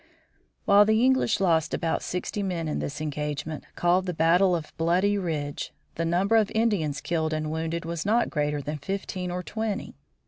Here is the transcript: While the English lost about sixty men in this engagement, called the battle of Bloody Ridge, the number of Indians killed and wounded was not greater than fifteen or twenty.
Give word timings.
While 0.65 0.83
the 0.83 1.05
English 1.05 1.39
lost 1.39 1.75
about 1.75 2.01
sixty 2.01 2.41
men 2.41 2.67
in 2.67 2.79
this 2.79 3.01
engagement, 3.01 3.65
called 3.75 4.07
the 4.07 4.15
battle 4.15 4.55
of 4.55 4.75
Bloody 4.75 5.15
Ridge, 5.15 5.71
the 5.93 6.05
number 6.05 6.37
of 6.37 6.49
Indians 6.55 7.01
killed 7.01 7.33
and 7.33 7.51
wounded 7.51 7.85
was 7.85 8.03
not 8.03 8.31
greater 8.31 8.63
than 8.63 8.79
fifteen 8.79 9.29
or 9.29 9.43
twenty. 9.43 9.93